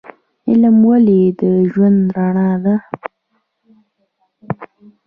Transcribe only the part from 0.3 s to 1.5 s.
علم ولې د